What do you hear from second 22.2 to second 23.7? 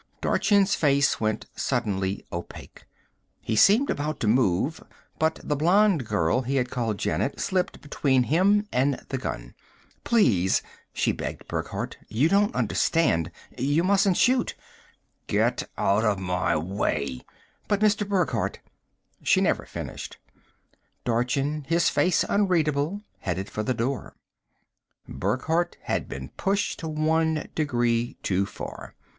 unreadable, headed for